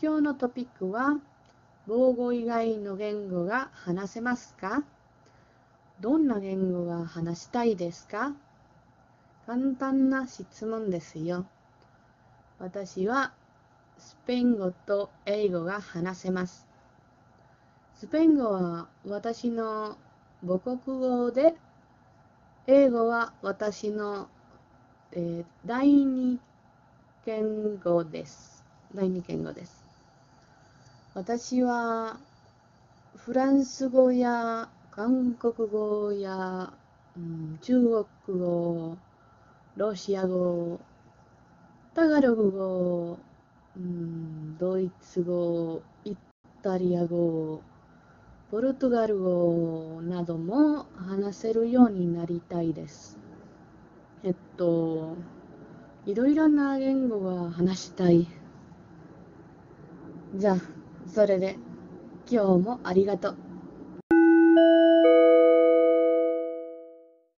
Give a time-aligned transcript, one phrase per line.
[0.00, 1.18] 今日のトピックは、
[1.88, 4.84] 母語以外の言語が話せますか？
[5.98, 8.32] どんな言語が話したいですか？
[9.44, 11.46] 簡単な質問ですよ。
[12.60, 13.32] 私は
[13.98, 16.68] スペイン語と英語が話せます。
[17.96, 19.98] スペイン語は私の
[20.46, 21.56] 母国語で、
[22.68, 24.28] 英語は私の、
[25.10, 26.38] えー、第二
[27.26, 28.64] 言語です。
[28.94, 29.87] 第二言語です。
[31.14, 32.18] 私は
[33.16, 36.72] フランス語や韓国語や、
[37.16, 37.80] うん、中
[38.26, 38.96] 国語、
[39.76, 40.78] ロシア語、
[41.94, 43.18] タガログ語、
[43.76, 46.14] うん、ドイツ語、イ
[46.62, 47.62] タリア語、
[48.50, 53.18] ポルトガル語なども話せるようになりたいです。
[54.24, 55.16] えっと、
[56.06, 58.26] いろいろな言語が話したい。
[60.34, 60.77] じゃあ、
[61.08, 61.60] それで
[62.30, 63.40] 今日もありがとう。